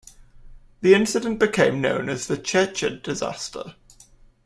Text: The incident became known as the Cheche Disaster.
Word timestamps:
The 0.81 0.95
incident 0.95 1.37
became 1.37 1.79
known 1.79 2.09
as 2.09 2.25
the 2.25 2.35
Cheche 2.35 3.01
Disaster. 3.03 3.75